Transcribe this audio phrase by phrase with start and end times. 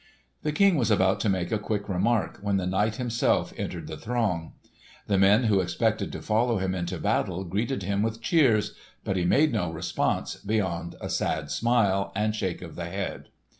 [0.41, 3.95] The King was about to make a quick remark, when the knight himself entered the
[3.97, 4.53] throng.
[5.05, 9.25] The men who expected to follow him into battle greeted him with cheers, but he
[9.25, 13.27] made no response beyond a sad smile and shake of the head.